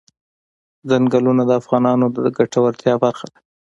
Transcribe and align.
ځنګلونه 0.89 1.43
د 1.45 1.51
افغانانو 1.61 2.05
د 2.15 2.17
ګټورتیا 2.37 2.93
برخه 3.03 3.25
ده. 3.33 3.39